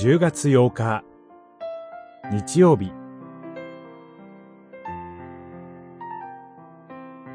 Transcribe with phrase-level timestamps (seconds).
[0.00, 1.02] 10月8日。
[2.30, 2.92] 日曜日。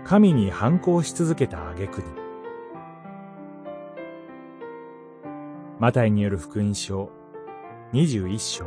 [0.05, 2.07] 神に反抗し続けた挙句に。
[5.77, 7.09] マタイによる福音書
[7.91, 8.65] 21章。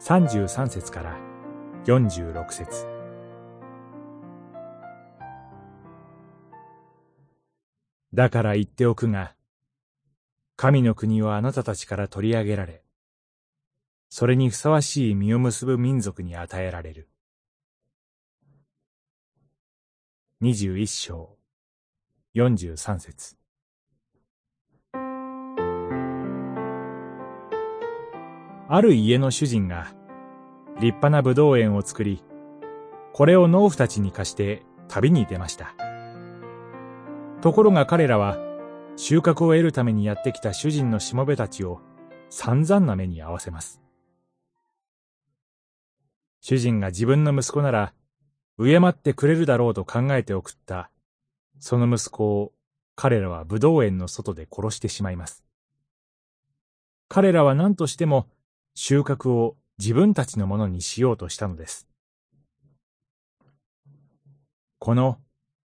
[0.00, 1.16] 33節から
[1.84, 2.88] 46節。
[8.12, 9.35] だから言っておくが、
[10.56, 12.82] 神の国はあなたたちから取り上げられ、
[14.08, 17.10] それにふさわしい実を結ぶ民族に与えられる。
[20.40, 21.36] 二十一章、
[22.32, 23.36] 四十三節。
[28.68, 29.94] ある家の主人が
[30.76, 32.24] 立派な葡萄園を作り、
[33.12, 35.74] これを農夫たちに貸して旅に出ました。
[37.42, 38.38] ところが彼らは
[38.98, 41.80] 収穫を得るためにやってきた主人のしもべたちを
[42.30, 43.82] 散々な目に合わせます。
[46.40, 47.92] 主人が自分の息子なら
[48.58, 50.90] 敬ってくれるだろうと考えて送った、
[51.60, 52.52] その息子を
[52.94, 55.44] 彼らは武道園の外で殺してしまいます。
[57.08, 58.26] 彼らは何としても
[58.74, 61.86] 収穫を自分たちのものにしようとしたのです。
[64.78, 65.18] この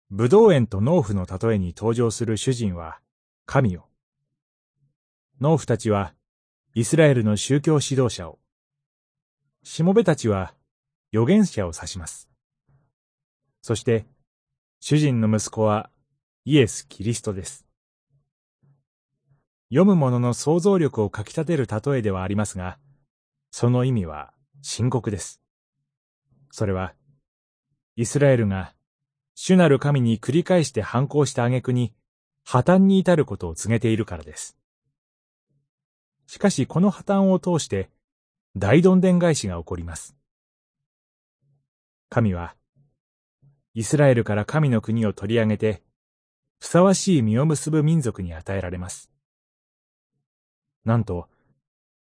[0.10, 3.00] 武道園と農夫の例えに登場する主人は
[3.46, 3.84] 神を。
[5.40, 6.14] 農夫たちは
[6.74, 8.40] イスラエルの宗教指導者を。
[9.64, 10.54] しもべたちは
[11.14, 12.30] 預言者を指します。
[13.62, 14.06] そして、
[14.80, 15.90] 主人の息子は
[16.46, 17.68] イエス・キリストです。
[19.70, 22.78] 読む者の想像力をかき立てる例えではありますが、
[23.52, 25.42] その意味は深刻です。
[26.52, 26.94] それは、
[27.96, 28.74] イスラエルが
[29.36, 31.94] 主なる神に繰り返して反抗した挙句に、
[32.44, 34.58] 破綻に至ることを告げているからです。
[36.28, 37.90] しかしこの破綻を通して、
[38.56, 40.16] 大どんでん返しが起こります。
[42.10, 42.56] 神は、
[43.74, 45.82] イスラエルから神の国を取り上げて、
[46.60, 49.10] ふさわしい実を結ぶ民族に与えられます。
[50.84, 51.30] なんと、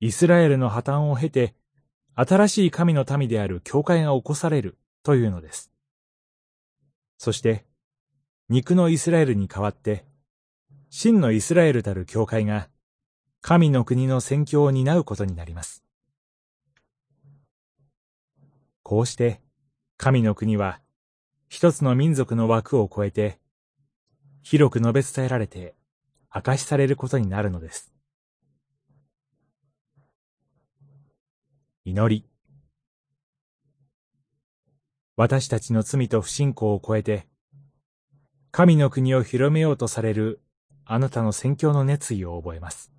[0.01, 1.55] イスラエルの破綻を経て、
[2.15, 5.71] 新しい神の民である教会が起こされるというのです。
[7.19, 7.65] そして、
[8.49, 10.05] 肉のイスラエルに代わって、
[10.93, 12.69] 真のイスラエルたる教会が、
[13.41, 15.85] 神の国の宣教を担うことになります。
[18.83, 19.41] こうして、
[19.97, 20.81] 神の国は、
[21.49, 23.39] 一つの民族の枠を超えて、
[24.43, 25.77] 広く述べ伝えられて、
[26.35, 27.95] 明かしされることになるのです。
[31.85, 32.29] 祈り。
[35.15, 37.29] 私たちの罪と不信仰を超えて、
[38.51, 40.41] 神の国を広めようとされる
[40.93, 42.91] あなたの宣教の熱意を覚えます。